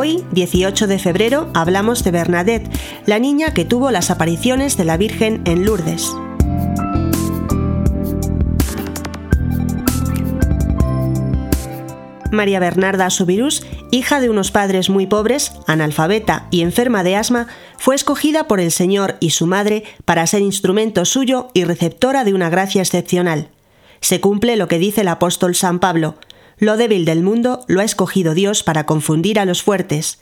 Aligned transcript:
18 0.00 0.86
de 0.86 0.98
febrero 0.98 1.50
hablamos 1.52 2.02
de 2.02 2.12
Bernadette, 2.12 2.66
la 3.04 3.18
niña 3.18 3.52
que 3.52 3.66
tuvo 3.66 3.90
las 3.90 4.10
apariciones 4.10 4.78
de 4.78 4.86
la 4.86 4.96
Virgen 4.96 5.42
en 5.44 5.66
Lourdes. 5.66 6.10
María 12.30 12.58
Bernarda 12.58 13.10
Subirús, 13.10 13.66
hija 13.90 14.22
de 14.22 14.30
unos 14.30 14.50
padres 14.50 14.88
muy 14.88 15.06
pobres, 15.06 15.52
analfabeta 15.66 16.46
y 16.50 16.62
enferma 16.62 17.04
de 17.04 17.16
asma, 17.16 17.48
fue 17.76 17.94
escogida 17.94 18.48
por 18.48 18.60
el 18.60 18.72
Señor 18.72 19.18
y 19.20 19.30
su 19.30 19.46
madre 19.46 19.84
para 20.06 20.26
ser 20.26 20.40
instrumento 20.40 21.04
suyo 21.04 21.50
y 21.52 21.64
receptora 21.64 22.24
de 22.24 22.32
una 22.32 22.48
gracia 22.48 22.80
excepcional. 22.80 23.50
Se 24.00 24.22
cumple 24.22 24.56
lo 24.56 24.68
que 24.68 24.78
dice 24.78 25.02
el 25.02 25.08
apóstol 25.08 25.54
San 25.54 25.80
Pablo, 25.80 26.16
lo 26.62 26.76
débil 26.76 27.04
del 27.04 27.24
mundo 27.24 27.64
lo 27.66 27.80
ha 27.80 27.84
escogido 27.84 28.34
Dios 28.34 28.62
para 28.62 28.86
confundir 28.86 29.40
a 29.40 29.44
los 29.44 29.64
fuertes. 29.64 30.20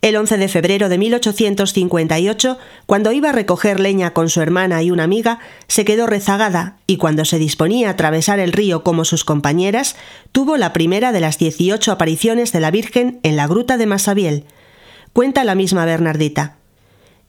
El 0.00 0.16
11 0.16 0.38
de 0.38 0.48
febrero 0.48 0.88
de 0.88 0.96
1858, 0.96 2.56
cuando 2.86 3.12
iba 3.12 3.28
a 3.28 3.32
recoger 3.32 3.78
leña 3.78 4.14
con 4.14 4.30
su 4.30 4.40
hermana 4.40 4.82
y 4.82 4.90
una 4.90 5.04
amiga, 5.04 5.40
se 5.66 5.84
quedó 5.84 6.06
rezagada 6.06 6.78
y 6.86 6.96
cuando 6.96 7.26
se 7.26 7.38
disponía 7.38 7.88
a 7.88 7.90
atravesar 7.90 8.38
el 8.40 8.52
río 8.52 8.82
como 8.82 9.04
sus 9.04 9.24
compañeras, 9.24 9.96
tuvo 10.32 10.56
la 10.56 10.72
primera 10.72 11.12
de 11.12 11.20
las 11.20 11.36
18 11.36 11.92
apariciones 11.92 12.50
de 12.50 12.60
la 12.60 12.70
Virgen 12.70 13.20
en 13.22 13.36
la 13.36 13.46
gruta 13.46 13.76
de 13.76 13.84
Masabiel. 13.84 14.44
Cuenta 15.12 15.44
la 15.44 15.54
misma 15.54 15.84
Bernardita. 15.84 16.56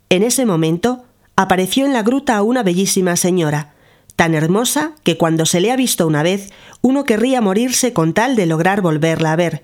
En 0.09 0.23
ese 0.23 0.45
momento, 0.45 1.03
apareció 1.35 1.85
en 1.85 1.91
la 1.91 2.03
gruta 2.03 2.41
una 2.41 2.63
bellísima 2.63 3.17
señora, 3.17 3.73
tan 4.19 4.35
hermosa 4.35 4.91
que 5.03 5.15
cuando 5.15 5.45
se 5.45 5.61
le 5.61 5.71
ha 5.71 5.77
visto 5.77 6.05
una 6.05 6.23
vez, 6.23 6.51
uno 6.81 7.05
querría 7.05 7.39
morirse 7.39 7.93
con 7.93 8.11
tal 8.11 8.35
de 8.35 8.47
lograr 8.47 8.81
volverla 8.81 9.31
a 9.31 9.37
ver. 9.37 9.63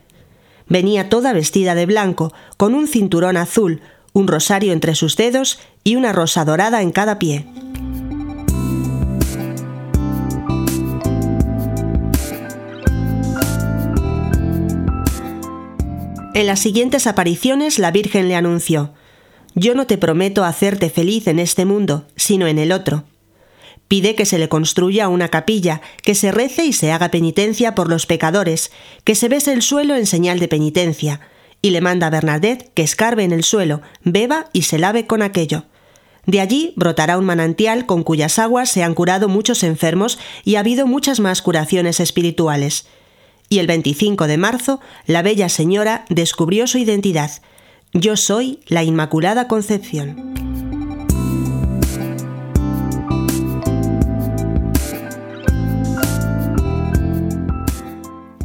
Venía 0.69 1.09
toda 1.09 1.33
vestida 1.33 1.75
de 1.75 1.85
blanco, 1.85 2.33
con 2.55 2.73
un 2.73 2.87
cinturón 2.87 3.35
azul, 3.35 3.81
un 4.13 4.29
rosario 4.29 4.71
entre 4.71 4.95
sus 4.95 5.17
dedos 5.17 5.59
y 5.83 5.97
una 5.97 6.13
rosa 6.13 6.45
dorada 6.45 6.81
en 6.81 6.91
cada 6.91 7.19
pie. 7.19 7.45
En 16.33 16.47
las 16.47 16.61
siguientes 16.61 17.07
apariciones 17.07 17.77
la 17.77 17.91
Virgen 17.91 18.29
le 18.29 18.37
anunció, 18.37 18.93
Yo 19.53 19.75
no 19.75 19.85
te 19.85 19.97
prometo 19.97 20.45
hacerte 20.45 20.89
feliz 20.89 21.27
en 21.27 21.39
este 21.39 21.65
mundo, 21.65 22.07
sino 22.15 22.47
en 22.47 22.57
el 22.57 22.71
otro. 22.71 23.03
Pide 23.87 24.15
que 24.15 24.25
se 24.25 24.39
le 24.39 24.49
construya 24.49 25.09
una 25.09 25.27
capilla, 25.27 25.81
que 26.03 26.15
se 26.15 26.31
rece 26.31 26.65
y 26.65 26.73
se 26.73 26.91
haga 26.91 27.11
penitencia 27.11 27.75
por 27.75 27.89
los 27.89 28.05
pecadores, 28.05 28.71
que 29.03 29.15
se 29.15 29.29
bese 29.29 29.53
el 29.53 29.61
suelo 29.61 29.95
en 29.95 30.07
señal 30.07 30.39
de 30.39 30.47
penitencia, 30.47 31.21
y 31.61 31.69
le 31.69 31.81
manda 31.81 32.07
a 32.07 32.11
Bernadette 32.11 32.71
que 32.73 32.81
escarbe 32.81 33.23
en 33.23 33.31
el 33.31 33.43
suelo, 33.43 33.81
beba 34.03 34.47
y 34.53 34.63
se 34.63 34.79
lave 34.79 35.05
con 35.05 35.21
aquello. 35.21 35.65
De 36.25 36.41
allí 36.41 36.73
brotará 36.75 37.17
un 37.17 37.25
manantial 37.25 37.85
con 37.85 38.03
cuyas 38.03 38.39
aguas 38.39 38.69
se 38.69 38.83
han 38.83 38.95
curado 38.95 39.27
muchos 39.29 39.63
enfermos 39.63 40.17
y 40.43 40.55
ha 40.55 40.61
habido 40.61 40.87
muchas 40.87 41.19
más 41.19 41.41
curaciones 41.41 41.99
espirituales. 41.99 42.87
Y 43.49 43.59
el 43.59 43.67
25 43.67 44.25
de 44.25 44.37
marzo, 44.37 44.79
la 45.05 45.21
bella 45.21 45.49
señora 45.49 46.05
descubrió 46.09 46.65
su 46.65 46.79
identidad. 46.79 47.31
Yo 47.93 48.17
soy 48.17 48.59
la 48.67 48.83
Inmaculada 48.83 49.47
Concepción. 49.47 50.74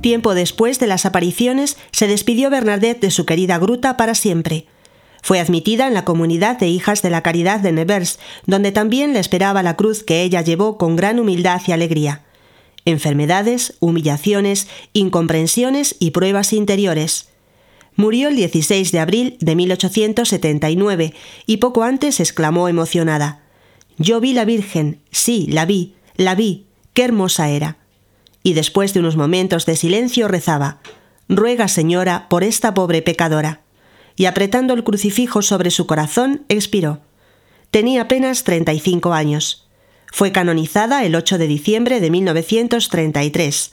Tiempo 0.00 0.34
después 0.34 0.78
de 0.78 0.86
las 0.86 1.04
apariciones, 1.04 1.76
se 1.92 2.06
despidió 2.06 2.48
Bernadette 2.48 3.00
de 3.00 3.10
su 3.10 3.26
querida 3.26 3.58
gruta 3.58 3.96
para 3.96 4.14
siempre. 4.14 4.66
Fue 5.22 5.38
admitida 5.38 5.86
en 5.86 5.92
la 5.92 6.06
comunidad 6.06 6.58
de 6.58 6.68
Hijas 6.68 7.02
de 7.02 7.10
la 7.10 7.22
Caridad 7.22 7.60
de 7.60 7.72
Nevers, 7.72 8.18
donde 8.46 8.72
también 8.72 9.12
le 9.12 9.18
esperaba 9.18 9.62
la 9.62 9.76
cruz 9.76 10.02
que 10.02 10.22
ella 10.22 10.40
llevó 10.40 10.78
con 10.78 10.96
gran 10.96 11.18
humildad 11.18 11.60
y 11.66 11.72
alegría. 11.72 12.24
Enfermedades, 12.86 13.74
humillaciones, 13.80 14.68
incomprensiones 14.94 15.96
y 15.98 16.12
pruebas 16.12 16.54
interiores. 16.54 17.28
Murió 17.94 18.28
el 18.28 18.36
16 18.36 18.92
de 18.92 19.00
abril 19.00 19.36
de 19.40 19.54
1879 19.54 21.12
y 21.44 21.58
poco 21.58 21.82
antes 21.82 22.20
exclamó 22.20 22.68
emocionada: 22.68 23.42
Yo 23.98 24.20
vi 24.20 24.32
la 24.32 24.46
Virgen, 24.46 25.02
sí, 25.10 25.46
la 25.50 25.66
vi, 25.66 25.96
la 26.16 26.34
vi, 26.34 26.64
qué 26.94 27.04
hermosa 27.04 27.50
era 27.50 27.79
y 28.42 28.54
después 28.54 28.94
de 28.94 29.00
unos 29.00 29.16
momentos 29.16 29.66
de 29.66 29.76
silencio 29.76 30.28
rezaba 30.28 30.80
Ruega, 31.30 31.68
Señora, 31.68 32.26
por 32.28 32.42
esta 32.42 32.74
pobre 32.74 33.02
pecadora. 33.02 33.60
Y 34.16 34.24
apretando 34.24 34.74
el 34.74 34.82
crucifijo 34.82 35.42
sobre 35.42 35.70
su 35.70 35.86
corazón, 35.86 36.42
expiró. 36.48 36.98
Tenía 37.70 38.02
apenas 38.02 38.42
35 38.42 39.12
años. 39.12 39.68
Fue 40.12 40.32
canonizada 40.32 41.04
el 41.04 41.14
8 41.14 41.38
de 41.38 41.46
diciembre 41.46 42.00
de 42.00 42.10
1933. 42.10 43.72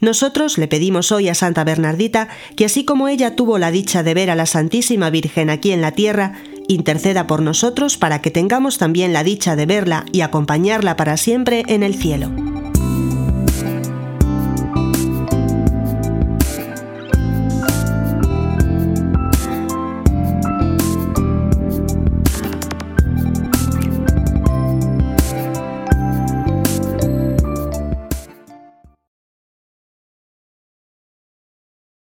Nosotros 0.00 0.56
le 0.56 0.66
pedimos 0.66 1.12
hoy 1.12 1.28
a 1.28 1.34
Santa 1.34 1.62
Bernardita 1.62 2.28
que 2.56 2.64
así 2.64 2.86
como 2.86 3.08
ella 3.08 3.36
tuvo 3.36 3.58
la 3.58 3.70
dicha 3.70 4.02
de 4.02 4.14
ver 4.14 4.30
a 4.30 4.34
la 4.34 4.46
Santísima 4.46 5.10
Virgen 5.10 5.50
aquí 5.50 5.72
en 5.72 5.82
la 5.82 5.92
tierra, 5.92 6.40
interceda 6.68 7.26
por 7.26 7.42
nosotros 7.42 7.98
para 7.98 8.22
que 8.22 8.30
tengamos 8.30 8.78
también 8.78 9.12
la 9.12 9.24
dicha 9.24 9.56
de 9.56 9.66
verla 9.66 10.06
y 10.10 10.22
acompañarla 10.22 10.96
para 10.96 11.18
siempre 11.18 11.64
en 11.66 11.82
el 11.82 11.96
cielo. 11.96 12.47